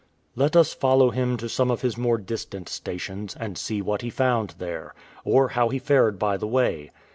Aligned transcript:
Let 0.35 0.55
us 0.55 0.73
follow 0.73 1.11
him 1.11 1.37
to 1.37 1.47
some 1.47 1.69
of 1.69 1.81
his 1.83 1.95
more 1.95 2.17
distant 2.17 2.67
stations, 2.69 3.35
and 3.39 3.55
see 3.55 3.83
what 3.83 4.01
he 4.01 4.09
found 4.09 4.55
there, 4.57 4.95
or 5.23 5.49
how 5.49 5.69
he 5.69 5.77
fared 5.77 6.17
by 6.17 6.37
the 6.37 6.47
way. 6.47 6.89